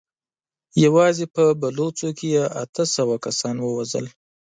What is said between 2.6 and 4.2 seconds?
اته سوه کسان ووژل.